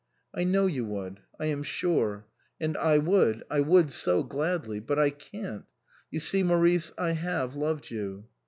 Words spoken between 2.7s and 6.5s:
I would I would so gladly but I can't! You see,